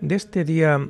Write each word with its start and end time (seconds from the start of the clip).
de 0.00 0.14
este 0.14 0.44
día 0.44 0.88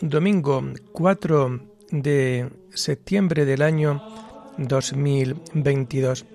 domingo 0.00 0.62
4 0.92 1.60
de 1.90 2.50
septiembre 2.74 3.44
del 3.44 3.62
año 3.62 4.02
2022. 4.58 6.26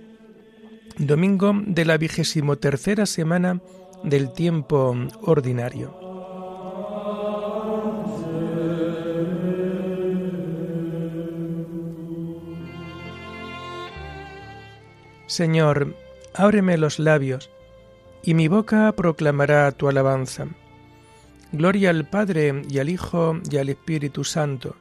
Domingo 0.97 1.53
de 1.65 1.85
la 1.85 1.97
vigésimo 1.97 2.57
tercera 2.57 3.05
semana 3.05 3.61
del 4.03 4.31
tiempo 4.31 4.95
ordinario. 5.21 5.99
Señor, 15.27 15.95
ábreme 16.33 16.77
los 16.77 16.99
labios 16.99 17.49
y 18.23 18.35
mi 18.35 18.47
boca 18.47 18.93
proclamará 18.95 19.71
tu 19.71 19.89
alabanza. 19.89 20.47
Gloria 21.55 21.89
al 21.89 22.05
Padre 22.05 22.63
y 22.69 22.79
al 22.79 22.89
Hijo 22.89 23.39
y 23.49 23.57
al 23.57 23.69
Espíritu 23.69 24.25
Santo, 24.25 24.75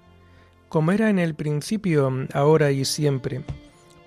como 0.69 0.91
era 0.91 1.08
en 1.08 1.20
el 1.20 1.36
principio, 1.36 2.11
ahora 2.33 2.72
y 2.72 2.84
siempre, 2.84 3.42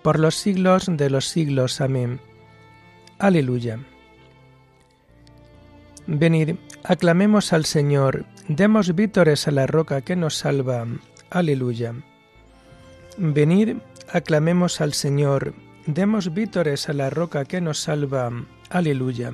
por 0.04 0.20
los 0.20 0.36
siglos 0.36 0.88
de 0.90 1.10
los 1.10 1.30
siglos. 1.30 1.80
Amén. 1.80 2.20
Aleluya. 3.20 3.80
Venid, 6.08 6.56
aclamemos 6.84 7.54
al 7.54 7.64
Señor, 7.64 8.26
demos 8.50 8.94
vítores 8.95 9.48
a 9.48 9.52
la 9.52 9.66
roca 9.66 10.02
que 10.02 10.18
nos 10.18 10.36
salva. 10.36 10.86
Aleluya. 11.30 11.94
Venid, 13.18 13.78
aclamemos 14.12 14.82
al 14.82 14.94
Señor, 14.94 15.54
demos 15.86 16.34
vítores 16.34 16.90
a 16.90 16.94
la 16.94 17.10
roca 17.10 17.45
que 17.45 17.62
nos 17.62 17.80
salva. 17.80 18.30
Aleluya. 18.70 19.34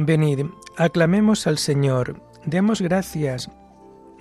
Venid, 0.00 0.46
aclamemos 0.76 1.48
al 1.48 1.58
Señor, 1.58 2.22
demos 2.44 2.80
gracias, 2.80 3.50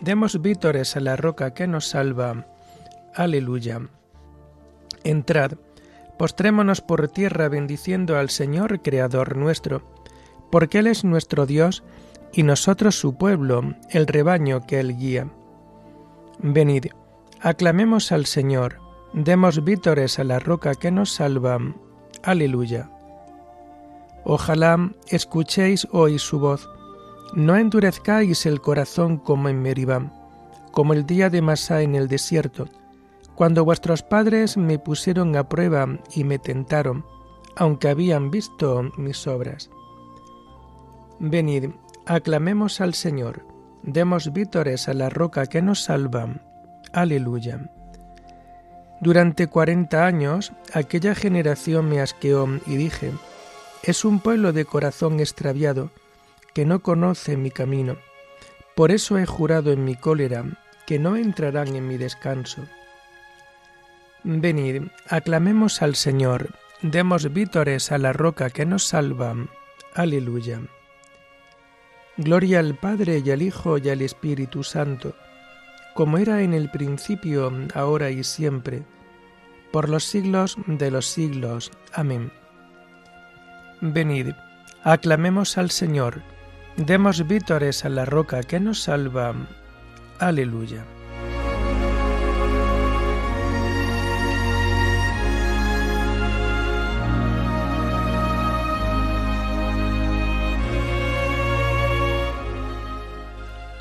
demos 0.02 0.42
vítores 0.42 0.98
a 0.98 1.00
la 1.00 1.16
roca 1.16 1.54
que 1.54 1.68
nos 1.68 1.86
salva. 1.90 2.48
Aleluya. 3.14 3.82
Entrad, 5.04 5.52
postrémonos 6.18 6.82
por 6.82 7.08
tierra 7.10 7.48
bendiciendo 7.48 8.18
al 8.18 8.32
Señor 8.32 8.82
Creador 8.82 9.38
nuestro, 9.38 9.84
porque 10.52 10.80
Él 10.80 10.88
es 10.88 11.04
nuestro 11.04 11.46
Dios 11.46 11.84
y 12.34 12.42
nosotros 12.42 12.96
su 13.00 13.16
pueblo, 13.16 13.76
el 13.92 14.08
rebaño 14.08 14.66
que 14.66 14.80
Él 14.80 14.98
guía. 14.98 15.30
Venid, 16.40 16.88
aclamemos 17.40 18.12
al 18.12 18.26
Señor, 18.26 18.80
Demos 19.14 19.64
vítores 19.64 20.18
a 20.18 20.24
la 20.24 20.40
roca 20.40 20.74
que 20.74 20.90
nos 20.90 21.12
salva. 21.12 21.60
Aleluya. 22.24 22.90
Ojalá 24.30 24.92
escuchéis 25.08 25.88
hoy 25.94 26.20
su 26.20 26.38
voz. 26.38 26.70
No 27.34 27.56
endurezcáis 27.56 28.46
el 28.46 28.60
corazón 28.60 29.20
como 29.20 29.48
en 29.48 29.62
Meribá, 29.62 30.12
como 30.74 30.92
el 30.92 31.06
día 31.06 31.30
de 31.30 31.42
Masá 31.42 31.82
en 31.82 31.96
el 31.96 32.10
desierto, 32.10 32.68
cuando 33.36 33.64
vuestros 33.64 34.04
padres 34.04 34.58
me 34.58 34.80
pusieron 34.80 35.34
a 35.38 35.48
prueba 35.48 35.88
y 36.14 36.26
me 36.26 36.40
tentaron, 36.40 37.06
aunque 37.56 37.88
habían 37.88 38.30
visto 38.30 38.92
mis 38.98 39.26
obras. 39.28 39.70
Venid, 41.20 41.70
aclamemos 42.06 42.82
al 42.82 42.96
Señor, 42.96 43.46
demos 43.84 44.34
vítores 44.34 44.90
a 44.90 44.94
la 44.94 45.10
roca 45.10 45.46
que 45.46 45.62
nos 45.62 45.84
salva. 45.84 46.28
Aleluya. 46.92 47.72
Durante 49.00 49.48
cuarenta 49.48 50.06
años 50.06 50.52
aquella 50.74 51.16
generación 51.16 51.88
me 51.88 52.02
asqueó 52.02 52.46
y 52.66 52.76
dije, 52.76 53.14
es 53.84 54.06
un 54.06 54.20
pueblo 54.20 54.54
de 54.54 54.66
corazón 54.66 55.20
extraviado, 55.20 55.92
que 56.54 56.66
no 56.66 56.82
conoce 56.82 57.38
mi 57.38 57.52
camino. 57.52 57.98
Por 58.76 58.92
eso 58.92 59.18
he 59.18 59.26
jurado 59.26 59.72
en 59.72 59.86
mi 59.86 59.96
cólera 59.96 60.46
que 60.86 61.00
no 61.00 61.16
entrarán 61.16 61.76
en 61.76 61.88
mi 61.88 61.98
descanso. 61.98 62.64
Venid, 64.24 64.84
aclamemos 65.08 65.82
al 65.82 65.96
Señor, 65.96 66.50
demos 66.82 67.32
vítores 67.34 67.92
a 67.92 67.98
la 67.98 68.14
roca 68.14 68.50
que 68.50 68.66
nos 68.66 68.84
salva. 68.84 69.36
Aleluya. 69.94 70.62
Gloria 72.18 72.60
al 72.60 72.76
Padre 72.76 73.22
y 73.24 73.32
al 73.32 73.42
Hijo 73.42 73.78
y 73.78 73.90
al 73.90 74.02
Espíritu 74.02 74.64
Santo 74.64 75.14
como 75.98 76.20
era 76.20 76.44
en 76.44 76.54
el 76.54 76.70
principio, 76.70 77.52
ahora 77.74 78.12
y 78.12 78.24
siempre, 78.24 78.84
por 79.72 79.90
los 79.90 80.04
siglos 80.04 80.56
de 80.68 80.92
los 80.92 81.08
siglos. 81.08 81.72
Amén. 81.92 82.32
Venid, 83.82 84.34
aclamemos 84.84 85.58
al 85.58 85.70
Señor, 85.70 86.24
demos 86.78 87.28
vítores 87.28 87.86
a 87.86 87.90
la 87.90 88.06
roca 88.06 88.42
que 88.42 88.60
nos 88.60 88.82
salva. 88.82 89.36
Aleluya. 90.20 90.84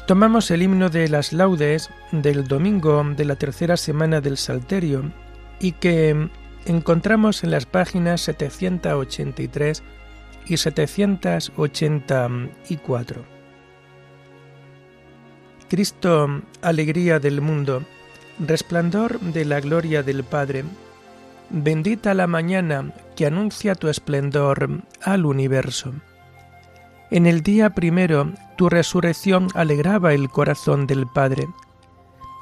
Tomamos 0.07 0.53
el 0.53 0.63
himno 0.63 0.89
de 0.89 1.09
las 1.09 1.33
laudes 1.33 1.91
del 2.13 2.47
domingo 2.47 3.03
de 3.17 3.25
la 3.25 3.35
tercera 3.35 3.77
semana 3.77 4.21
del 4.21 4.37
Salterio 4.37 5.11
y 5.59 5.73
que 5.73 6.29
encontramos 6.67 7.45
en 7.45 7.51
las 7.51 7.67
páginas 7.67 8.23
783 8.23 9.83
y 10.47 10.57
784. 10.57 13.37
Cristo, 15.69 16.43
alegría 16.63 17.19
del 17.19 17.41
mundo, 17.41 17.83
resplandor 18.39 19.19
de 19.21 19.45
la 19.45 19.61
gloria 19.61 20.03
del 20.03 20.23
Padre, 20.23 20.65
bendita 21.51 22.15
la 22.15 22.27
mañana 22.27 22.93
que 23.17 23.27
anuncia 23.27 23.75
tu 23.75 23.89
esplendor 23.89 24.83
al 25.03 25.27
universo. 25.27 25.93
En 27.11 27.27
el 27.27 27.43
día 27.43 27.71
primero 27.71 28.33
tu 28.57 28.69
resurrección 28.69 29.49
alegraba 29.55 30.13
el 30.13 30.29
corazón 30.29 30.87
del 30.87 31.07
Padre. 31.07 31.47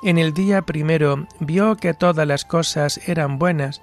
En 0.03 0.19
el 0.19 0.33
día 0.33 0.63
primero 0.63 1.27
vio 1.41 1.77
que 1.77 1.95
todas 1.95 2.27
las 2.27 2.45
cosas 2.45 3.01
eran 3.09 3.39
buenas, 3.39 3.83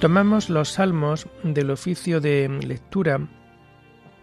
Tomamos 0.00 0.48
los 0.48 0.70
salmos 0.70 1.26
del 1.42 1.70
oficio 1.70 2.22
de 2.22 2.48
lectura 2.48 3.28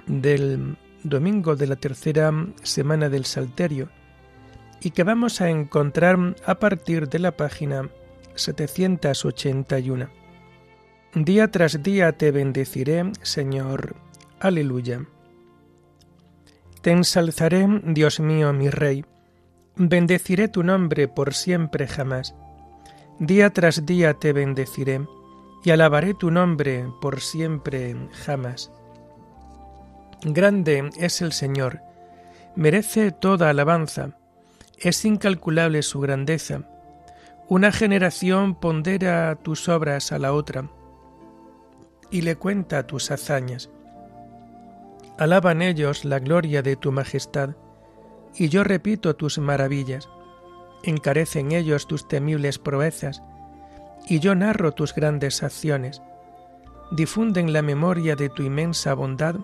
del 0.08 0.76
domingo 1.04 1.56
de 1.56 1.68
la 1.68 1.76
tercera 1.76 2.34
semana 2.64 3.10
del 3.10 3.26
Salterio 3.26 3.88
y 4.82 4.90
que 4.90 5.04
vamos 5.04 5.40
a 5.40 5.52
encontrar 5.52 6.18
a 6.48 6.56
partir 6.56 7.10
de 7.10 7.20
la 7.20 7.38
página 7.38 7.92
781. 8.34 10.10
Día 11.14 11.52
tras 11.52 11.84
día 11.84 12.12
te 12.12 12.32
bendeciré, 12.32 13.12
Señor. 13.22 13.98
Aleluya. 14.40 15.06
Te 16.82 16.90
ensalzaré, 16.90 17.68
Dios 17.84 18.20
mío, 18.20 18.52
mi 18.52 18.72
Rey. 18.72 19.06
Bendeciré 19.76 20.48
tu 20.48 20.64
nombre 20.64 21.08
por 21.08 21.36
siempre 21.36 21.88
jamás. 21.88 22.34
Día 23.20 23.52
tras 23.52 23.86
día 23.86 24.16
te 24.16 24.34
bendeciré 24.34 25.02
y 25.64 25.72
alabaré 25.72 26.14
tu 26.14 26.32
nombre 26.32 26.86
por 27.02 27.22
siempre 27.22 27.96
jamás. 28.26 28.72
Grande 30.24 30.90
es 30.98 31.22
el 31.22 31.32
Señor, 31.32 31.82
merece 32.56 33.12
toda 33.12 33.50
alabanza, 33.50 34.18
es 34.78 35.06
incalculable 35.06 35.84
su 35.84 36.00
grandeza. 36.00 36.62
Una 37.50 37.72
generación 37.72 38.56
pondera 38.56 39.36
tus 39.36 39.70
obras 39.70 40.12
a 40.12 40.20
la 40.20 40.34
otra 40.34 40.70
y 42.12 42.22
le 42.22 42.36
cuenta 42.36 42.88
tus 42.88 43.12
hazañas. 43.12 43.70
Alaban 45.18 45.62
ellos 45.62 46.06
la 46.06 46.20
gloria 46.20 46.62
de 46.62 46.76
tu 46.76 46.92
majestad, 46.92 47.56
y 48.36 48.50
yo 48.50 48.64
repito 48.64 49.16
tus 49.16 49.40
maravillas. 49.40 50.10
Encarecen 50.84 51.52
ellos 51.52 51.88
tus 51.88 52.08
temibles 52.08 52.60
proezas, 52.60 53.24
y 54.08 54.20
yo 54.20 54.36
narro 54.36 54.72
tus 54.72 54.94
grandes 54.94 55.44
acciones. 55.44 56.02
Difunden 56.92 57.52
la 57.52 57.62
memoria 57.62 58.16
de 58.16 58.30
tu 58.30 58.44
inmensa 58.44 58.94
bondad 58.94 59.36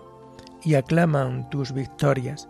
y 0.62 0.74
aclaman 0.74 1.50
tus 1.50 1.72
victorias. 1.72 2.48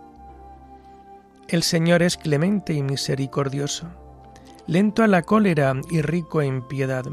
El 1.48 1.62
Señor 1.62 2.02
es 2.02 2.16
clemente 2.16 2.72
y 2.72 2.82
misericordioso, 2.82 3.88
lento 4.66 5.02
a 5.02 5.08
la 5.08 5.22
cólera 5.22 5.74
y 5.90 6.00
rico 6.00 6.40
en 6.40 6.66
piedad. 6.66 7.04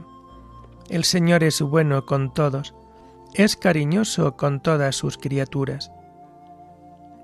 El 0.90 1.04
Señor 1.04 1.44
es 1.44 1.62
bueno 1.62 2.06
con 2.06 2.34
todos, 2.34 2.76
es 3.34 3.56
cariñoso 3.56 4.38
con 4.38 4.62
todas 4.62 4.96
sus 4.96 5.18
criaturas. 5.18 5.92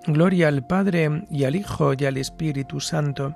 Gloria 0.06 0.48
al 0.48 0.66
Padre 0.66 1.26
y 1.30 1.44
al 1.44 1.56
Hijo 1.56 1.94
y 1.94 2.06
al 2.06 2.18
Espíritu 2.18 2.80
Santo, 2.80 3.36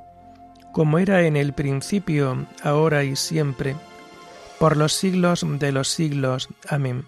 como 0.71 0.99
era 0.99 1.21
en 1.23 1.35
el 1.35 1.53
principio, 1.53 2.47
ahora 2.63 3.03
y 3.03 3.15
siempre, 3.15 3.75
por 4.61 4.77
los 4.77 4.93
siglos 4.93 5.43
de 5.43 5.71
los 5.71 5.87
siglos. 5.87 6.47
Amén. 6.69 7.05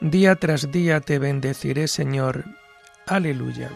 Día 0.00 0.36
tras 0.36 0.70
día 0.70 1.00
te 1.00 1.18
bendeciré, 1.18 1.88
Señor. 1.88 2.44
Aleluya. 3.08 3.72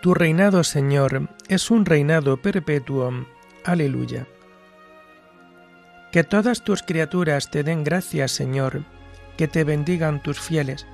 Tu 0.00 0.14
reinado, 0.14 0.62
Señor, 0.62 1.30
es 1.48 1.72
un 1.72 1.84
reinado 1.84 2.36
perpetuo. 2.36 3.26
Aleluya. 3.64 4.28
Que 6.12 6.24
todas 6.24 6.62
tus 6.62 6.82
criaturas 6.82 7.50
te 7.50 7.62
den 7.62 7.84
gracias, 7.84 8.32
Señor, 8.32 8.84
que 9.36 9.46
te 9.46 9.64
bendigan 9.64 10.22
tus 10.22 10.40
fieles, 10.40 10.86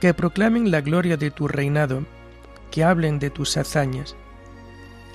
que 0.00 0.14
proclamen 0.14 0.70
la 0.70 0.80
gloria 0.80 1.16
de 1.16 1.30
tu 1.30 1.48
reinado, 1.48 2.04
que 2.70 2.84
hablen 2.84 3.18
de 3.18 3.30
tus 3.30 3.56
hazañas, 3.56 4.16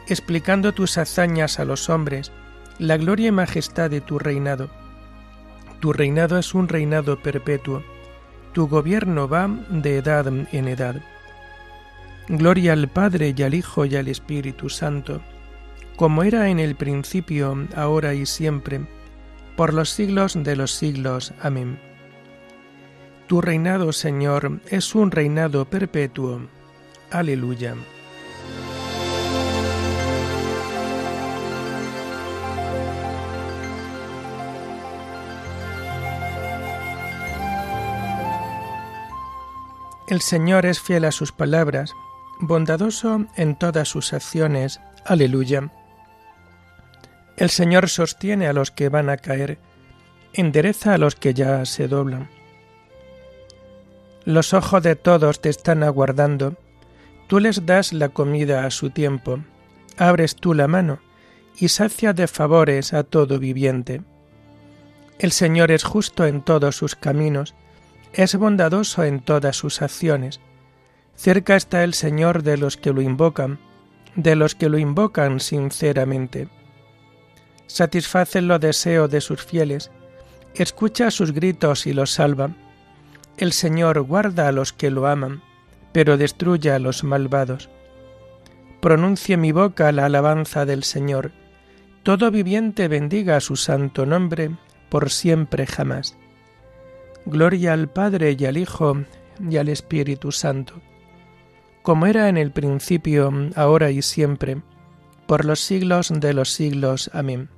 explicando 0.08 0.74
tus 0.74 0.98
hazañas 0.98 1.60
a 1.60 1.66
los 1.66 1.90
hombres, 1.90 2.32
la 2.78 2.98
gloria 2.98 3.30
y 3.30 3.32
majestad 3.32 3.90
de 3.90 4.02
tu 4.02 4.20
reinado. 4.20 4.70
Tu 5.80 5.94
reinado 5.94 6.38
es 6.38 6.54
un 6.54 6.68
reinado 6.68 7.22
perpetuo, 7.22 7.84
tu 8.54 8.68
gobierno 8.68 9.28
va 9.28 9.50
de 9.70 9.98
edad 9.98 10.28
en 10.28 10.68
edad. 10.68 11.02
Gloria 12.28 12.74
al 12.74 12.88
Padre 12.88 13.34
y 13.36 13.44
al 13.44 13.54
Hijo 13.54 13.86
y 13.86 13.96
al 13.96 14.08
Espíritu 14.08 14.70
Santo, 14.70 15.22
como 15.96 16.24
era 16.24 16.50
en 16.50 16.60
el 16.60 16.76
principio, 16.76 17.68
ahora 17.76 18.14
y 18.14 18.26
siempre, 18.26 18.82
por 19.56 19.74
los 19.74 19.90
siglos 19.90 20.34
de 20.36 20.56
los 20.56 20.72
siglos. 20.72 21.34
Amén. 21.42 21.80
Tu 23.28 23.42
reinado, 23.42 23.92
Señor, 23.92 24.62
es 24.70 24.94
un 24.94 25.12
reinado 25.12 25.66
perpetuo. 25.66 26.42
Aleluya. 27.10 27.76
El 40.08 40.22
Señor 40.22 40.68
es 40.68 40.80
fiel 40.80 41.06
a 41.06 41.12
sus 41.12 41.32
palabras, 41.32 41.96
bondadoso 42.40 43.26
en 43.36 43.58
todas 43.58 43.90
sus 43.90 44.14
acciones. 44.14 44.80
Aleluya. 45.04 45.72
El 47.38 47.50
Señor 47.50 47.90
sostiene 47.90 48.48
a 48.48 48.54
los 48.54 48.72
que 48.72 48.90
van 48.90 49.10
a 49.10 49.18
caer, 49.18 49.58
endereza 50.34 50.94
a 50.94 50.98
los 50.98 51.16
que 51.16 51.34
ya 51.34 51.66
se 51.66 51.88
doblan. 51.88 52.30
Los 54.24 54.54
ojos 54.54 54.82
de 54.82 54.96
todos 54.96 55.42
te 55.42 55.50
están 55.50 55.84
aguardando. 55.84 56.56
Tú 57.28 57.40
les 57.40 57.66
das 57.66 57.94
la 57.94 58.10
comida 58.10 58.66
a 58.66 58.72
su 58.72 58.90
tiempo. 58.90 59.40
Abres 59.98 60.36
tú 60.36 60.54
la 60.54 60.68
mano 60.68 61.00
y 61.58 61.70
sacia 61.70 62.14
de 62.14 62.28
favores 62.28 62.94
a 62.94 63.04
todo 63.04 63.38
viviente. 63.38 64.02
El 65.20 65.32
Señor 65.32 65.72
es 65.72 65.84
justo 65.84 66.26
en 66.26 66.42
todos 66.42 66.76
sus 66.76 66.96
caminos, 66.96 67.54
es 68.14 68.36
bondadoso 68.36 69.04
en 69.04 69.20
todas 69.20 69.56
sus 69.56 69.82
acciones. 69.82 70.40
Cerca 71.16 71.56
está 71.56 71.84
el 71.84 71.94
Señor 71.94 72.44
de 72.44 72.58
los 72.58 72.78
que 72.78 72.92
lo 72.92 73.02
invocan, 73.02 73.60
de 74.16 74.36
los 74.36 74.56
que 74.56 74.70
lo 74.70 74.78
invocan 74.78 75.40
sinceramente. 75.40 76.50
Satisface 77.68 78.42
los 78.42 78.60
deseos 78.60 79.10
de 79.10 79.22
sus 79.22 79.44
fieles, 79.44 79.92
escucha 80.54 81.12
sus 81.12 81.32
gritos 81.32 81.88
y 81.88 81.94
los 81.94 82.12
salva 82.12 82.52
el 83.38 83.52
Señor 83.52 84.02
guarda 84.02 84.48
a 84.48 84.54
los 84.54 84.72
que 84.72 84.90
lo 84.90 85.08
aman, 85.08 85.42
pero 85.92 86.16
destruye 86.16 86.72
a 86.72 86.80
los 86.80 87.04
malvados. 87.04 87.70
Pronuncie 88.82 89.36
mi 89.36 89.52
boca 89.52 89.92
la 89.92 90.06
alabanza 90.06 90.66
del 90.66 90.84
Señor. 90.84 91.32
Todo 92.04 92.32
viviente 92.32 92.88
bendiga 92.88 93.42
su 93.42 93.58
santo 93.58 94.06
nombre 94.06 94.52
por 94.90 95.10
siempre 95.10 95.68
jamás. 95.68 96.18
Gloria 97.26 97.74
al 97.74 97.90
Padre 97.90 98.38
y 98.40 98.46
al 98.46 98.56
Hijo 98.56 99.04
y 99.50 99.58
al 99.58 99.68
Espíritu 99.68 100.32
Santo, 100.32 100.76
como 101.82 102.06
era 102.06 102.30
en 102.30 102.38
el 102.38 102.52
principio, 102.52 103.34
ahora 103.56 103.92
y 103.92 104.02
siempre, 104.02 104.62
por 105.28 105.46
los 105.46 105.60
siglos 105.60 106.12
de 106.14 106.34
los 106.34 106.52
siglos. 106.52 107.10
Amén. 107.14 107.50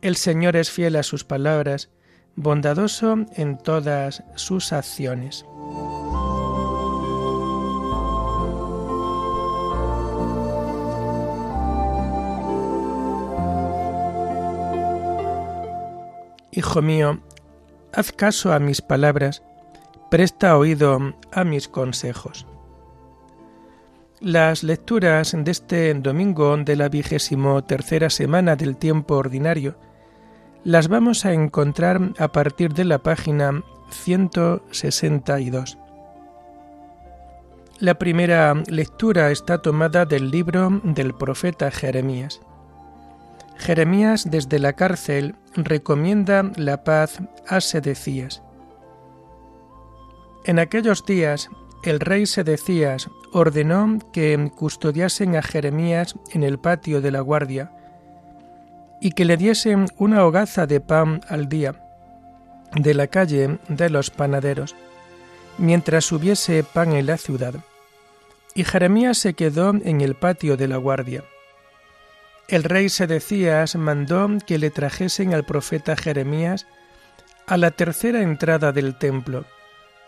El 0.00 0.16
Señor 0.16 0.56
es 0.56 0.70
fiel 0.70 0.96
a 0.96 1.02
sus 1.02 1.24
palabras, 1.24 1.90
bondadoso 2.36 3.16
en 3.34 3.58
todas 3.58 4.22
sus 4.36 4.72
acciones. 4.72 5.44
Hijo 16.52 16.82
mío, 16.82 17.20
haz 17.92 18.10
caso 18.10 18.52
a 18.52 18.58
mis 18.58 18.82
palabras, 18.82 19.42
presta 20.10 20.56
oído 20.56 21.14
a 21.30 21.44
mis 21.44 21.68
consejos. 21.68 22.46
Las 24.20 24.64
lecturas 24.64 25.36
de 25.38 25.48
este 25.48 25.94
domingo 25.94 26.56
de 26.56 26.74
la 26.74 26.88
vigésimo 26.88 27.62
tercera 27.62 28.10
semana 28.10 28.56
del 28.56 28.76
tiempo 28.76 29.14
ordinario 29.14 29.76
las 30.64 30.88
vamos 30.88 31.24
a 31.24 31.32
encontrar 31.32 32.00
a 32.18 32.32
partir 32.32 32.74
de 32.74 32.84
la 32.84 32.98
página 32.98 33.62
162. 33.90 35.78
La 37.78 37.94
primera 37.94 38.54
lectura 38.66 39.30
está 39.30 39.62
tomada 39.62 40.04
del 40.04 40.32
libro 40.32 40.80
del 40.82 41.14
profeta 41.14 41.70
Jeremías. 41.70 42.40
Jeremías 43.56 44.28
desde 44.28 44.58
la 44.58 44.72
cárcel 44.72 45.36
recomienda 45.54 46.50
la 46.56 46.82
paz 46.82 47.20
a 47.46 47.60
Sedecías. 47.60 48.42
En 50.44 50.58
aquellos 50.58 51.06
días 51.06 51.50
el 51.84 52.00
rey 52.00 52.26
Sedecías 52.26 53.08
ordenó 53.32 53.98
que 54.12 54.50
custodiasen 54.54 55.36
a 55.36 55.42
Jeremías 55.42 56.14
en 56.32 56.42
el 56.42 56.58
patio 56.58 57.00
de 57.00 57.10
la 57.10 57.20
guardia 57.20 57.72
y 59.00 59.12
que 59.12 59.24
le 59.24 59.36
diesen 59.36 59.86
una 59.96 60.24
hogaza 60.24 60.66
de 60.66 60.80
pan 60.80 61.20
al 61.28 61.48
día, 61.48 61.74
de 62.74 62.94
la 62.94 63.06
calle 63.06 63.58
de 63.68 63.90
los 63.90 64.10
panaderos, 64.10 64.74
mientras 65.56 66.10
hubiese 66.12 66.64
pan 66.64 66.92
en 66.92 67.06
la 67.06 67.16
ciudad. 67.16 67.54
Y 68.54 68.64
Jeremías 68.64 69.18
se 69.18 69.34
quedó 69.34 69.70
en 69.70 70.00
el 70.00 70.14
patio 70.14 70.56
de 70.56 70.68
la 70.68 70.76
guardia. 70.76 71.24
El 72.48 72.64
rey 72.64 72.88
Sedecías 72.88 73.76
mandó 73.76 74.28
que 74.46 74.58
le 74.58 74.70
trajesen 74.70 75.34
al 75.34 75.44
profeta 75.44 75.96
Jeremías 75.96 76.66
a 77.46 77.56
la 77.56 77.70
tercera 77.70 78.22
entrada 78.22 78.72
del 78.72 78.96
templo. 78.96 79.44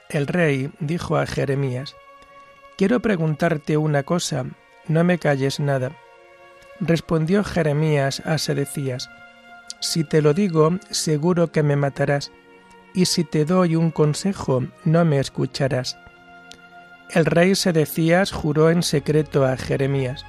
El 0.08 0.26
rey 0.26 0.70
dijo 0.80 1.16
a 1.16 1.26
Jeremías, 1.26 1.94
Quiero 2.80 3.00
preguntarte 3.00 3.76
una 3.76 4.04
cosa, 4.04 4.46
no 4.88 5.04
me 5.04 5.18
calles 5.18 5.60
nada. 5.60 5.92
Respondió 6.80 7.44
Jeremías 7.44 8.22
a 8.24 8.38
Sedecías, 8.38 9.10
Si 9.80 10.02
te 10.02 10.22
lo 10.22 10.32
digo, 10.32 10.78
seguro 10.88 11.52
que 11.52 11.62
me 11.62 11.76
matarás, 11.76 12.32
y 12.94 13.04
si 13.04 13.22
te 13.22 13.44
doy 13.44 13.76
un 13.76 13.90
consejo, 13.90 14.64
no 14.86 15.04
me 15.04 15.18
escucharás. 15.18 15.98
El 17.10 17.26
rey 17.26 17.54
Sedecías 17.54 18.32
juró 18.32 18.70
en 18.70 18.82
secreto 18.82 19.44
a 19.44 19.58
Jeremías, 19.58 20.24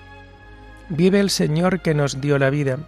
Vive 0.90 1.22
el 1.22 1.30
Señor 1.30 1.82
que 1.82 1.94
nos 1.94 2.20
dio 2.20 2.38
la 2.38 2.50
vida, 2.50 2.80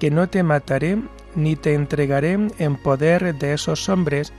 que 0.00 0.10
no 0.10 0.28
te 0.28 0.42
mataré 0.42 0.98
ni 1.36 1.54
te 1.54 1.74
entregaré 1.74 2.32
en 2.58 2.76
poder 2.82 3.36
de 3.36 3.52
esos 3.52 3.88
hombres 3.88 4.32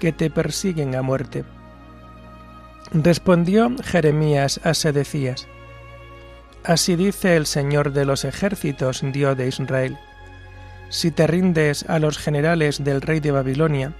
que 0.00 0.10
te 0.10 0.30
persiguen 0.30 0.96
a 0.96 1.02
muerte. 1.02 1.44
Respondió 2.92 3.70
Jeremías 3.84 4.60
a 4.64 4.74
Sedecías, 4.74 5.46
Así 6.64 6.94
dice 6.94 7.36
el 7.36 7.46
Señor 7.46 7.92
de 7.92 8.04
los 8.04 8.24
ejércitos, 8.24 9.02
Dios 9.12 9.36
de 9.36 9.48
Israel. 9.48 9.96
Si 10.90 11.10
te 11.10 11.26
rindes 11.26 11.88
a 11.88 11.98
los 11.98 12.18
generales 12.18 12.84
del 12.84 13.00
rey 13.00 13.20
de 13.20 13.30
Babilonia, 13.30 13.94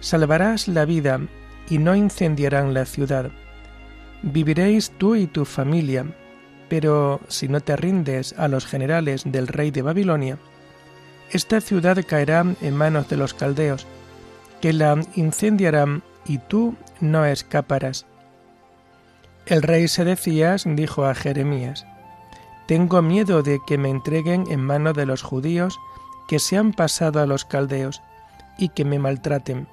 salvarás 0.00 0.66
la 0.68 0.84
vida 0.86 1.20
y 1.68 1.78
no 1.78 1.94
incendiarán 1.94 2.72
la 2.72 2.86
ciudad. 2.86 3.30
Viviréis 4.22 4.92
tú 4.96 5.14
y 5.14 5.26
tu 5.26 5.44
familia, 5.44 6.06
pero 6.68 7.20
si 7.28 7.48
no 7.48 7.60
te 7.60 7.76
rindes 7.76 8.34
a 8.38 8.48
los 8.48 8.64
generales 8.64 9.24
del 9.26 9.46
rey 9.46 9.70
de 9.70 9.82
Babilonia, 9.82 10.38
esta 11.30 11.60
ciudad 11.60 12.02
caerá 12.06 12.44
en 12.62 12.76
manos 12.76 13.08
de 13.08 13.16
los 13.16 13.34
caldeos, 13.34 13.86
que 14.60 14.72
la 14.72 14.98
incendiarán 15.16 16.02
y 16.24 16.38
tú 16.38 16.76
no 17.00 17.26
escaparás. 17.26 18.06
El 19.46 19.62
rey 19.62 19.86
Sedecías 19.86 20.64
dijo 20.66 21.04
a 21.04 21.14
Jeremías, 21.14 21.86
tengo 22.66 23.00
miedo 23.00 23.44
de 23.44 23.60
que 23.64 23.78
me 23.78 23.90
entreguen 23.90 24.50
en 24.50 24.60
manos 24.60 24.94
de 24.94 25.06
los 25.06 25.22
judíos 25.22 25.78
que 26.26 26.40
se 26.40 26.56
han 26.56 26.72
pasado 26.72 27.20
a 27.20 27.26
los 27.26 27.44
caldeos 27.44 28.02
y 28.58 28.70
que 28.70 28.84
me 28.84 28.98
maltraten. 28.98 29.68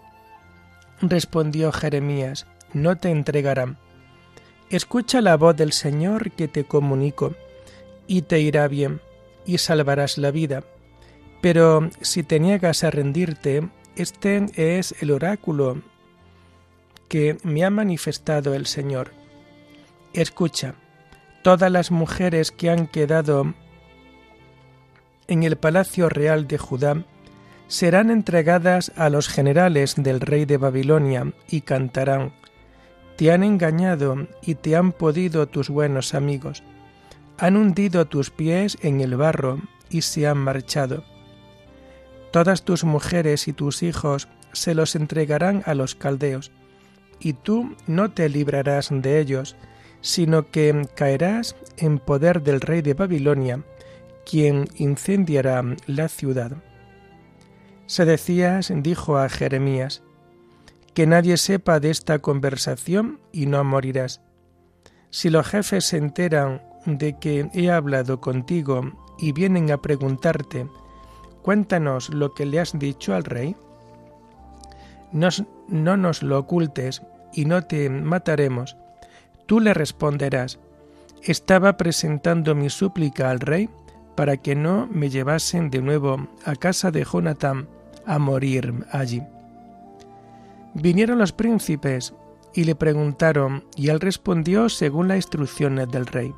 Respondió 1.01 1.72
Jeremías, 1.72 2.46
no 2.74 2.98
te 2.98 3.10
entregarán. 3.10 3.80
Escucha 4.70 5.22
la 5.22 5.38
voz 5.38 5.56
del 5.56 5.74
Señor 5.74 6.30
que 6.32 6.48
te 6.48 6.65
comunico, 6.65 7.34
y 8.06 8.22
te 8.22 8.42
irá 8.42 8.68
bien, 8.68 9.01
y 9.44 9.58
salvarás 9.58 10.20
la 10.20 10.30
vida. 10.30 10.63
Pero 11.42 11.89
si 12.00 12.22
te 12.22 12.39
niegas 12.39 12.84
a 12.84 12.92
rendirte, 12.92 13.68
este 13.96 14.46
es 14.77 14.94
el 15.01 15.10
oráculo 15.10 15.82
que 17.10 17.38
me 17.42 17.65
ha 17.65 17.72
manifestado 17.72 18.53
el 18.53 18.68
Señor. 18.68 19.23
Escucha, 20.13 20.75
todas 21.41 21.72
las 21.72 21.89
mujeres 21.89 22.51
que 22.51 22.70
han 22.70 22.86
quedado 22.86 23.55
en 25.27 25.41
el 25.41 25.55
palacio 25.58 26.08
real 26.08 26.48
de 26.48 26.60
Judá 26.60 27.03
serán 27.67 28.12
entregadas 28.12 28.91
a 28.96 29.10
los 29.10 29.27
generales 29.27 29.96
del 29.98 30.22
rey 30.22 30.46
de 30.46 30.58
Babilonia 30.58 31.34
y 31.50 31.62
cantarán, 31.62 32.32
Te 33.15 33.32
han 33.32 33.43
engañado 33.43 34.27
y 34.43 34.53
te 34.53 34.75
han 34.75 34.91
podido 34.91 35.48
tus 35.48 35.70
buenos 35.70 36.13
amigos, 36.13 36.62
han 37.39 37.58
hundido 37.58 38.05
tus 38.05 38.29
pies 38.29 38.77
en 38.84 39.01
el 39.01 39.15
barro 39.15 39.62
y 39.89 40.01
se 40.01 40.27
han 40.27 40.38
marchado. 40.38 41.03
Todas 42.29 42.63
tus 42.63 42.84
mujeres 42.84 43.48
y 43.48 43.53
tus 43.53 43.82
hijos 43.82 44.27
se 44.51 44.75
los 44.75 44.96
entregarán 44.96 45.63
a 45.65 45.74
los 45.74 45.96
caldeos, 45.96 46.51
y 47.20 47.34
tú 47.34 47.75
no 47.88 48.12
te 48.12 48.29
librarás 48.29 48.89
de 48.91 49.20
ellos, 49.20 49.55
sino 50.03 50.51
que 50.51 50.86
caerás 50.95 51.55
en 51.77 51.98
poder 51.98 52.43
del 52.43 52.62
rey 52.62 52.81
de 52.81 52.93
Babilonia, 52.93 53.63
quien 54.29 54.67
incendiará 54.75 55.63
la 55.88 56.10
ciudad. 56.10 56.51
Sedecías 57.88 58.72
dijo 58.75 59.17
a 59.17 59.29
Jeremías, 59.29 60.03
que 60.93 61.07
nadie 61.07 61.38
sepa 61.38 61.79
de 61.79 61.89
esta 61.89 62.19
conversación 62.19 63.19
y 63.31 63.45
no 63.45 63.63
morirás. 63.63 64.22
Si 65.10 65.29
los 65.29 65.48
jefes 65.48 65.86
se 65.86 65.98
enteran 65.98 66.62
de 66.86 67.17
que 67.17 67.50
he 67.53 67.72
hablado 67.72 68.19
contigo 68.19 68.91
y 69.17 69.31
vienen 69.31 69.72
a 69.72 69.81
preguntarte, 69.81 70.67
cuéntanos 71.41 72.10
lo 72.10 72.33
que 72.33 72.45
le 72.45 72.60
has 72.60 72.77
dicho 72.77 73.15
al 73.15 73.24
rey. 73.24 73.55
no 75.13 75.98
nos 75.98 76.24
lo 76.24 76.39
ocultes 76.39 77.01
y 77.31 77.45
no 77.45 77.63
te 77.63 77.89
mataremos, 77.89 78.75
Tú 79.46 79.60
le 79.60 79.74
responderás, 79.74 80.60
estaba 81.22 81.78
presentando 81.78 82.56
mi 82.56 82.70
súplica 82.70 83.30
al 83.30 83.40
rey 83.40 83.70
para 84.16 84.38
que 84.38 84.56
no 84.56 84.88
me 84.92 85.10
llevasen 85.10 85.70
de 85.70 85.82
nuevo 85.82 86.28
a 86.46 86.56
casa 86.56 86.92
de 86.92 87.04
Jonatán 87.04 87.68
a 88.06 88.20
morir 88.20 88.86
allí. 88.92 89.22
Vinieron 90.74 91.18
los 91.20 91.32
príncipes 91.32 92.14
y 92.54 92.66
le 92.66 92.76
preguntaron, 92.76 93.64
y 93.76 93.90
él 93.90 94.00
respondió 94.00 94.70
según 94.70 95.08
las 95.08 95.18
instrucciones 95.18 95.90
del 95.90 96.06
rey. 96.06 96.34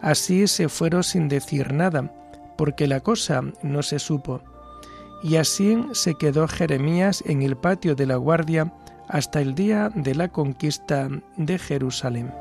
Así 0.00 0.46
se 0.46 0.68
fueron 0.68 1.04
sin 1.04 1.28
decir 1.28 1.72
nada, 1.72 2.12
porque 2.56 2.86
la 2.86 3.00
cosa 3.00 3.42
no 3.62 3.82
se 3.82 3.98
supo. 3.98 4.40
Y 5.22 5.36
así 5.36 5.84
se 5.92 6.14
quedó 6.14 6.48
Jeremías 6.48 7.22
en 7.26 7.42
el 7.42 7.56
patio 7.56 7.94
de 7.94 8.06
la 8.06 8.16
guardia 8.16 8.72
hasta 9.10 9.40
el 9.40 9.54
día 9.54 9.90
de 9.94 10.14
la 10.14 10.28
conquista 10.28 11.08
de 11.36 11.58
Jerusalén. 11.58 12.32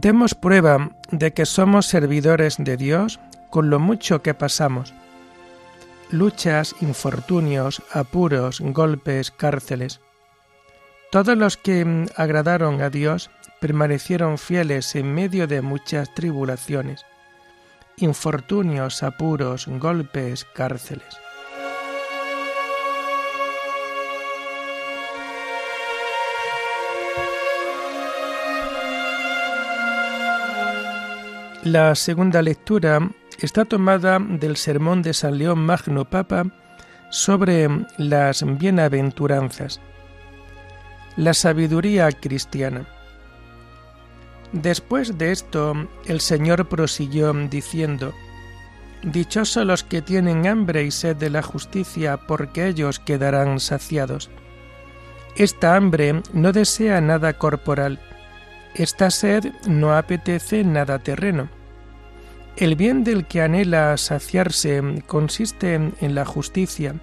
Demos 0.00 0.34
prueba 0.34 0.90
de 1.10 1.32
que 1.32 1.46
somos 1.46 1.86
servidores 1.86 2.56
de 2.58 2.76
Dios 2.76 3.18
con 3.50 3.70
lo 3.70 3.78
mucho 3.80 4.22
que 4.22 4.34
pasamos. 4.34 4.92
Luchas, 6.10 6.74
infortunios, 6.80 7.82
apuros, 7.92 8.60
golpes, 8.60 9.30
cárceles. 9.30 10.00
Todos 11.10 11.36
los 11.36 11.56
que 11.56 12.06
agradaron 12.16 12.80
a 12.82 12.90
Dios 12.90 13.30
permanecieron 13.60 14.38
fieles 14.38 14.94
en 14.94 15.12
medio 15.14 15.46
de 15.46 15.62
muchas 15.62 16.12
tribulaciones, 16.14 17.04
infortunios, 17.96 19.02
apuros, 19.02 19.66
golpes, 19.66 20.44
cárceles. 20.44 21.18
La 31.64 31.94
segunda 31.96 32.40
lectura 32.40 33.10
está 33.38 33.64
tomada 33.64 34.18
del 34.18 34.56
sermón 34.56 35.02
de 35.02 35.12
San 35.12 35.36
León 35.36 35.58
Magno 35.58 36.08
Papa 36.08 36.46
sobre 37.10 37.68
las 37.98 38.42
bienaventuranzas, 38.58 39.80
la 41.16 41.34
sabiduría 41.34 42.10
cristiana. 42.12 42.86
Después 44.52 45.18
de 45.18 45.32
esto, 45.32 45.74
el 46.06 46.20
Señor 46.20 46.68
prosiguió 46.68 47.32
diciendo, 47.32 48.14
Dichosos 49.02 49.64
los 49.64 49.84
que 49.84 50.02
tienen 50.02 50.46
hambre 50.46 50.84
y 50.84 50.90
sed 50.90 51.16
de 51.16 51.30
la 51.30 51.42
justicia, 51.42 52.16
porque 52.16 52.66
ellos 52.66 52.98
quedarán 52.98 53.60
saciados. 53.60 54.30
Esta 55.36 55.76
hambre 55.76 56.22
no 56.32 56.52
desea 56.52 57.00
nada 57.00 57.34
corporal, 57.34 58.00
esta 58.74 59.10
sed 59.10 59.52
no 59.68 59.94
apetece 59.94 60.64
nada 60.64 60.98
terreno. 60.98 61.48
El 62.56 62.74
bien 62.74 63.04
del 63.04 63.26
que 63.26 63.42
anhela 63.42 63.96
saciarse 63.96 64.82
consiste 65.06 65.74
en 65.74 66.14
la 66.14 66.24
justicia, 66.24 66.96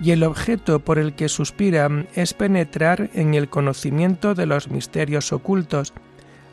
y 0.00 0.12
el 0.12 0.22
objeto 0.22 0.78
por 0.78 0.98
el 0.98 1.14
que 1.14 1.28
suspira 1.28 1.88
es 2.14 2.32
penetrar 2.32 3.10
en 3.14 3.34
el 3.34 3.48
conocimiento 3.48 4.34
de 4.34 4.46
los 4.46 4.70
misterios 4.70 5.32
ocultos, 5.32 5.92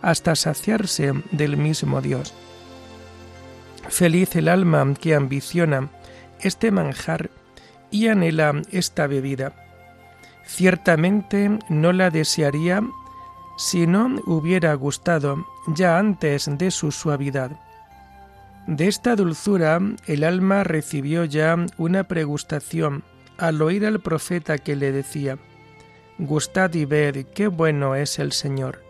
hasta 0.02 0.36
saciarse 0.36 1.14
del 1.32 1.58
mismo 1.58 2.02
Dios. 2.02 2.34
Feliz 3.90 4.36
el 4.36 4.48
alma 4.48 4.94
que 5.00 5.16
ambiciona 5.16 5.90
este 6.40 6.72
manjar 6.72 7.30
y 7.92 8.08
anhela 8.08 8.62
esta 8.72 9.08
bebida. 9.08 9.54
Ciertamente 10.46 11.60
no 11.70 11.94
la 11.94 12.10
desearía 12.10 12.84
si 13.58 13.88
no 13.88 14.22
hubiera 14.25 14.74
gustado 14.74 15.46
ya 15.68 15.98
antes 15.98 16.50
de 16.58 16.72
su 16.72 16.92
suavidad. 16.92 17.52
De 18.68 18.88
esta 18.88 19.16
dulzura 19.16 19.80
el 20.08 20.24
alma 20.24 20.64
recibió 20.64 21.25
ya 21.25 21.56
una 21.78 22.04
pregustación 22.04 23.04
al 23.38 23.62
oír 23.62 23.86
al 23.86 24.00
profeta 24.00 24.58
que 24.58 24.75
le 24.75 24.92
decía, 24.92 25.38
Gustad 26.18 26.74
y 26.74 26.86
ved 26.86 27.25
qué 27.34 27.48
bueno 27.48 27.96
es 27.96 28.20
el 28.20 28.32
Señor. 28.32 28.85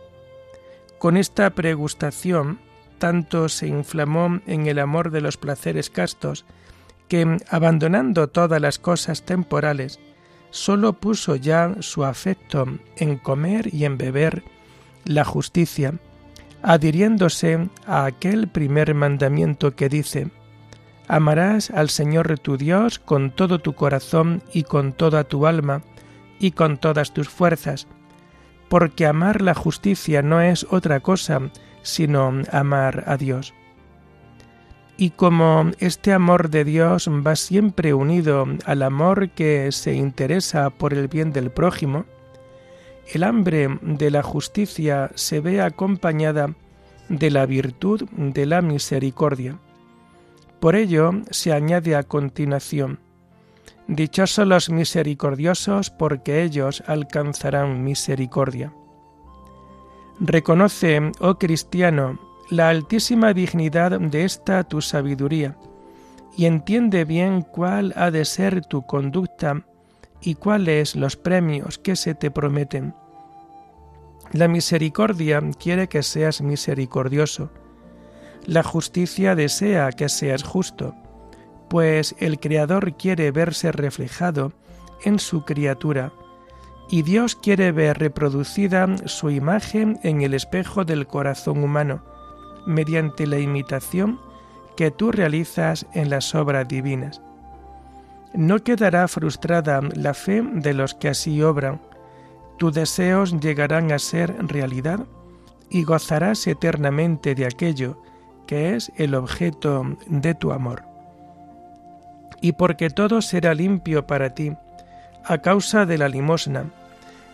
Con 1.00 1.18
esta 1.18 1.50
pregustación 1.52 2.60
tanto 2.98 3.50
se 3.50 3.68
inflamó 3.68 4.40
en 4.48 4.68
el 4.68 4.80
amor 4.80 5.12
de 5.12 5.22
los 5.22 5.38
placeres 5.38 5.90
castos, 5.90 6.46
que, 7.08 7.38
abandonando 7.50 8.28
todas 8.28 8.62
las 8.62 8.80
cosas 8.80 9.24
temporales, 9.24 10.00
sólo 10.50 10.94
puso 10.94 11.36
ya 11.36 11.76
su 11.82 12.06
afecto 12.06 12.66
en 12.98 13.18
comer 13.18 13.74
y 13.74 13.86
en 13.86 13.98
beber 13.98 14.44
la 15.04 15.24
justicia, 15.24 15.94
adhiriéndose 16.64 17.70
a 17.86 18.06
aquel 18.06 18.48
primer 18.48 18.96
mandamiento 18.96 19.76
que 19.76 19.90
dice, 19.90 20.32
Amarás 21.08 21.70
al 21.70 21.90
Señor 21.90 22.40
tu 22.40 22.58
Dios 22.58 22.98
con 22.98 23.30
todo 23.30 23.60
tu 23.60 23.74
corazón 23.74 24.42
y 24.52 24.64
con 24.64 24.94
toda 24.94 25.24
tu 25.24 25.46
alma 25.46 25.84
y 26.40 26.52
con 26.52 26.78
todas 26.78 27.14
tus 27.14 27.30
fuerzas, 27.30 27.88
porque 28.76 29.06
amar 29.06 29.42
la 29.42 29.54
justicia 29.54 30.22
no 30.22 30.42
es 30.42 30.68
otra 30.70 31.00
cosa 31.00 31.40
sino 31.82 32.42
amar 32.52 33.06
a 33.08 33.16
Dios. 33.16 33.54
Y 34.98 35.12
como 35.12 35.72
este 35.80 36.12
amor 36.12 36.50
de 36.50 36.66
Dios 36.66 37.08
va 37.08 37.38
siempre 37.38 37.94
unido 37.94 38.46
al 38.66 38.82
amor 38.82 39.30
que 39.30 39.72
se 39.72 39.94
interesa 39.94 40.72
por 40.72 40.94
el 40.94 41.08
bien 41.08 41.32
del 41.32 41.52
prójimo, 41.52 42.04
el 43.14 43.24
hambre 43.24 43.80
de 43.82 44.12
la 44.12 44.24
justicia 44.24 45.10
se 45.16 45.40
ve 45.40 45.62
acompañada 45.62 46.54
de 47.08 47.32
la 47.32 47.46
virtud 47.46 48.04
de 48.12 48.46
la 48.46 48.62
misericordia. 48.62 49.58
Por 50.60 50.76
ello 50.76 51.12
se 51.32 51.54
añade 51.54 51.96
a 51.96 52.04
continuación, 52.04 53.00
Dichosos 53.88 54.48
los 54.48 54.70
misericordiosos 54.70 55.92
porque 55.92 56.44
ellos 56.44 56.84
alcanzarán 56.88 57.84
misericordia. 57.84 58.74
Reconoce, 60.20 61.12
oh 61.20 61.36
cristiano, 61.36 62.20
la 62.50 62.70
altísima 62.70 63.34
dignidad 63.34 64.00
de 64.00 64.24
esta 64.24 64.64
tu 64.64 64.82
sabiduría, 64.82 65.58
y 66.38 66.46
entiende 66.46 67.06
bien 67.06 67.42
cuál 67.42 67.94
ha 67.96 68.12
de 68.12 68.26
ser 68.26 68.66
tu 68.66 68.86
conducta 68.86 69.66
y 70.22 70.36
cuáles 70.36 70.96
los 70.96 71.16
premios 71.16 71.78
que 71.78 71.96
se 71.96 72.16
te 72.16 72.32
prometen. 72.32 72.94
La 74.32 74.48
misericordia 74.48 75.42
quiere 75.60 75.88
que 75.88 76.04
seas 76.04 76.42
misericordioso. 76.42 77.52
La 78.46 78.64
justicia 78.64 79.36
desea 79.36 79.92
que 79.92 80.10
seas 80.10 80.44
justo, 80.44 80.96
pues 81.70 82.16
el 82.20 82.40
Creador 82.40 82.96
quiere 82.96 83.32
verse 83.32 83.72
reflejado 83.72 84.54
en 85.04 85.20
su 85.20 85.46
criatura 85.46 86.12
y 86.90 87.02
Dios 87.02 87.36
quiere 87.36 87.72
ver 87.72 87.98
reproducida 87.98 88.88
su 89.08 89.30
imagen 89.30 90.00
en 90.04 90.22
el 90.22 90.34
espejo 90.34 90.86
del 90.86 91.08
corazón 91.08 91.64
humano, 91.64 92.04
mediante 92.68 93.26
la 93.26 93.40
imitación 93.40 94.20
que 94.78 94.92
tú 94.92 95.12
realizas 95.12 95.86
en 95.94 96.10
las 96.10 96.36
obras 96.36 96.68
divinas. 96.68 97.22
No 98.34 98.64
quedará 98.64 99.08
frustrada 99.08 99.82
la 99.96 100.14
fe 100.14 100.44
de 100.44 100.74
los 100.74 100.94
que 100.94 101.10
así 101.10 101.42
obran, 101.42 101.82
tus 102.58 102.74
deseos 102.74 103.40
llegarán 103.40 103.92
a 103.92 104.00
ser 104.00 104.36
realidad 104.48 105.06
y 105.70 105.84
gozarás 105.84 106.46
eternamente 106.48 107.36
de 107.36 107.46
aquello 107.46 108.02
que 108.48 108.76
es 108.76 108.92
el 108.98 109.16
objeto 109.16 109.98
de 110.08 110.36
tu 110.36 110.52
amor. 110.52 110.95
Y 112.46 112.52
porque 112.52 112.92
todo 112.92 113.24
será 113.24 113.56
limpio 113.56 114.06
para 114.06 114.36
ti, 114.36 114.56
a 115.24 115.40
causa 115.40 115.88
de 115.88 115.98
la 115.98 116.08
limosna, 116.08 116.66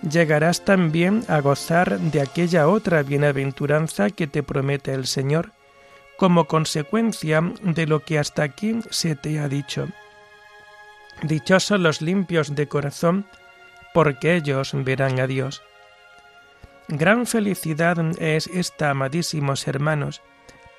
llegarás 0.10 0.64
también 0.64 1.26
a 1.28 1.42
gozar 1.42 2.00
de 2.00 2.22
aquella 2.22 2.70
otra 2.70 3.04
bienaventuranza 3.04 4.10
que 4.10 4.26
te 4.28 4.42
promete 4.42 4.94
el 4.94 5.08
Señor, 5.08 5.52
como 6.16 6.46
consecuencia 6.46 7.42
de 7.62 7.88
lo 7.88 8.06
que 8.06 8.20
hasta 8.20 8.44
aquí 8.44 8.80
se 8.90 9.18
te 9.18 9.38
ha 9.42 9.50
dicho. 9.50 9.90
Dichosos 11.24 11.82
los 11.82 12.02
limpios 12.02 12.56
de 12.56 12.70
corazón, 12.70 13.26
porque 13.94 14.38
ellos 14.38 14.72
verán 14.74 15.20
a 15.20 15.28
Dios. 15.28 15.62
Gran 16.88 17.26
felicidad 17.26 17.98
es 18.18 18.48
esta, 18.48 18.92
amadísimos 18.92 19.68
hermanos, 19.68 20.22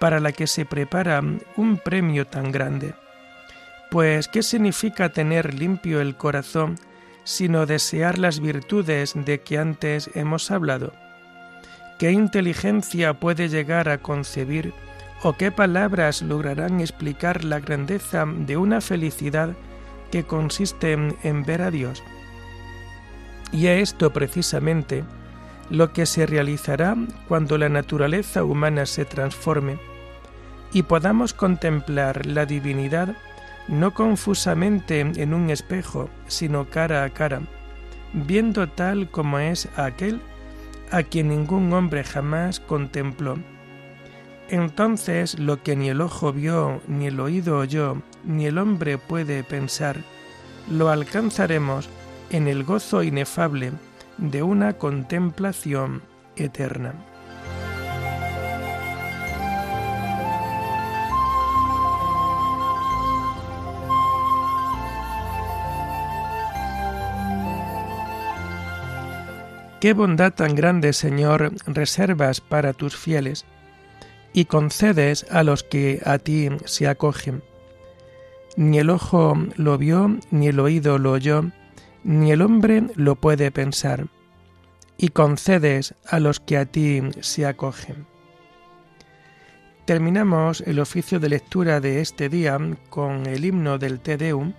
para 0.01 0.21
la 0.21 0.33
que 0.33 0.47
se 0.47 0.65
prepara 0.65 1.21
un 1.59 1.77
premio 1.77 2.27
tan 2.27 2.51
grande. 2.51 2.95
Pues, 3.93 4.27
¿qué 4.27 4.43
significa 4.43 5.11
tener 5.11 5.53
limpio 5.53 6.01
el 6.01 6.17
corazón 6.17 6.77
sino 7.25 7.67
desear 7.67 8.19
las 8.19 8.41
virtudes 8.41 9.13
de 9.15 9.43
que 9.43 9.59
antes 9.59 10.09
hemos 10.15 10.51
hablado? 10.51 10.95
¿Qué 11.99 12.11
inteligencia 12.11 13.13
puede 13.21 13.51
llegar 13.51 13.91
a 13.91 13.99
concebir 13.99 14.73
o 15.23 15.35
qué 15.35 15.53
palabras 15.53 16.23
lograrán 16.23 16.81
explicar 16.81 17.45
la 17.45 17.61
grandeza 17.61 18.25
de 18.27 18.57
una 18.57 18.81
felicidad 18.81 19.51
que 20.11 20.25
consiste 20.25 20.95
en 20.95 21.45
ver 21.45 21.61
a 21.61 21.71
Dios? 21.71 22.03
Y 23.53 23.67
es 23.67 23.91
esto 23.91 24.11
precisamente 24.11 25.05
lo 25.69 25.93
que 25.93 26.07
se 26.07 26.25
realizará 26.25 26.97
cuando 27.29 27.59
la 27.59 27.69
naturaleza 27.69 28.43
humana 28.43 28.87
se 28.87 29.05
transforme 29.05 29.79
y 30.73 30.85
podamos 30.85 31.35
contemplar 31.35 32.25
la 32.25 32.47
divinidad 32.47 33.15
no 33.73 33.95
confusamente 33.95 35.01
en 35.01 35.33
un 35.33 35.49
espejo, 35.49 36.11
sino 36.27 36.69
cara 36.69 37.05
a 37.05 37.11
cara, 37.11 37.41
viendo 38.13 38.69
tal 38.69 39.11
como 39.11 39.39
es 39.39 39.67
aquel 39.77 40.21
a 40.91 41.03
quien 41.03 41.29
ningún 41.29 41.73
hombre 41.73 42.05
jamás 42.05 42.61
contempló. 42.61 43.39
Entonces 44.51 45.39
lo 45.39 45.63
que 45.63 45.75
ni 45.75 45.89
el 45.89 46.03
ojo 46.03 46.35
vio, 46.35 46.83
ni 46.87 47.07
el 47.07 47.19
oído 47.19 47.57
oyó, 47.57 48.03
ni 48.25 48.45
el 48.45 48.59
hombre 48.59 48.99
puede 48.99 49.43
pensar, 49.43 49.97
lo 50.71 50.91
alcanzaremos 50.91 51.89
en 52.29 52.49
el 52.49 52.65
gozo 52.65 53.03
inefable 53.03 53.73
de 54.19 54.43
una 54.43 54.75
contemplación 54.75 56.03
eterna. 56.37 56.95
Qué 69.83 69.95
bondad 69.95 70.33
tan 70.33 70.55
grande, 70.55 70.93
Señor, 70.93 71.55
reservas 71.67 72.41
para 72.41 72.73
tus 72.73 72.97
fieles, 72.97 73.45
y 74.33 74.45
concedes 74.45 75.27
a 75.29 75.43
los 75.43 75.65
que 75.65 76.01
a 76.05 76.19
ti 76.19 76.51
se 76.67 76.87
acogen. 76.87 77.43
Ni 78.57 78.79
el 78.79 78.91
ojo 78.91 79.37
lo 79.57 79.79
vio, 79.79 80.19
ni 80.31 80.47
el 80.47 80.61
oído 80.61 80.99
lo 80.99 81.11
oyó, 81.11 81.51
ni 82.05 82.31
el 82.31 82.43
hombre 82.43 82.85
lo 82.95 83.17
puede 83.17 83.51
pensar, 83.51 84.07
y 84.99 85.09
concedes 85.09 85.97
a 86.09 86.21
los 86.21 86.39
que 86.39 86.59
a 86.59 86.67
ti 86.67 87.03
se 87.19 87.45
acogen. 87.45 88.07
Terminamos 89.85 90.61
el 90.61 90.79
oficio 90.79 91.19
de 91.19 91.29
lectura 91.29 91.81
de 91.81 92.01
este 92.01 92.29
día 92.29 92.57
con 92.89 93.27
el 93.27 93.45
himno 93.45 93.79
del 93.79 93.99
Te 93.99 94.17
Deum 94.17 94.53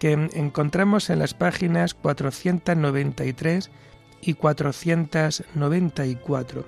que 0.00 0.14
encontramos 0.32 1.10
en 1.10 1.20
las 1.20 1.32
páginas 1.32 1.94
493 1.94 3.70
y 4.20 4.34
494. 4.34 6.64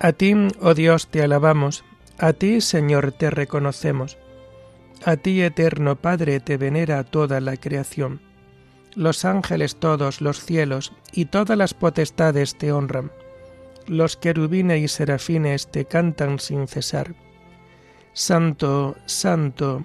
A 0.00 0.12
ti, 0.12 0.34
oh 0.60 0.74
Dios, 0.74 1.08
te 1.08 1.22
alabamos, 1.22 1.84
a 2.18 2.32
ti, 2.32 2.60
Señor, 2.60 3.12
te 3.12 3.30
reconocemos. 3.30 4.18
A 5.04 5.16
ti, 5.16 5.42
eterno 5.42 5.96
Padre, 5.96 6.40
te 6.40 6.56
venera 6.56 7.04
toda 7.04 7.40
la 7.40 7.56
creación. 7.56 8.20
Los 8.94 9.24
ángeles 9.24 9.76
todos, 9.76 10.20
los 10.20 10.44
cielos 10.44 10.92
y 11.12 11.26
todas 11.26 11.58
las 11.58 11.74
potestades 11.74 12.56
te 12.56 12.72
honran. 12.72 13.10
Los 13.86 14.16
querubines 14.16 14.80
y 14.80 14.88
serafines 14.88 15.70
te 15.70 15.84
cantan 15.84 16.38
sin 16.38 16.68
cesar. 16.68 17.14
Santo, 18.12 18.96
santo, 19.06 19.84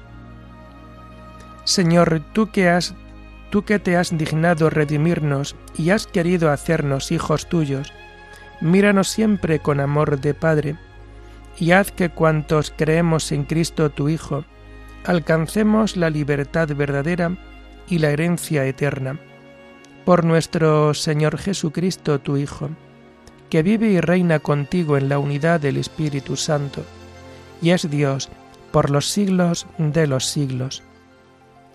Señor, 1.63 2.21
tú 2.33 2.51
que 2.51 2.69
has 2.69 2.95
tú 3.51 3.63
que 3.63 3.79
te 3.79 3.97
has 3.97 4.17
dignado 4.17 4.69
redimirnos 4.69 5.55
y 5.77 5.89
has 5.91 6.07
querido 6.07 6.49
hacernos 6.51 7.11
hijos 7.11 7.47
tuyos, 7.47 7.93
míranos 8.61 9.09
siempre 9.09 9.59
con 9.59 9.79
amor 9.79 10.21
de 10.21 10.33
Padre 10.33 10.77
y 11.59 11.71
haz 11.71 11.91
que 11.91 12.09
cuantos 12.09 12.73
creemos 12.75 13.31
en 13.31 13.43
Cristo 13.43 13.89
tu 13.91 14.09
Hijo, 14.09 14.45
alcancemos 15.05 15.97
la 15.97 16.09
libertad 16.09 16.69
verdadera 16.69 17.37
y 17.87 17.99
la 17.99 18.09
herencia 18.11 18.65
eterna. 18.65 19.19
Por 20.05 20.23
nuestro 20.23 20.93
Señor 20.93 21.37
Jesucristo 21.37 22.19
tu 22.19 22.37
Hijo, 22.37 22.69
que 23.49 23.63
vive 23.63 23.89
y 23.89 23.99
reina 23.99 24.39
contigo 24.39 24.97
en 24.97 25.09
la 25.09 25.19
unidad 25.19 25.59
del 25.59 25.77
Espíritu 25.77 26.37
Santo, 26.37 26.83
y 27.61 27.71
es 27.71 27.89
Dios 27.89 28.29
por 28.71 28.89
los 28.89 29.09
siglos 29.09 29.67
de 29.77 30.07
los 30.07 30.25
siglos. 30.25 30.83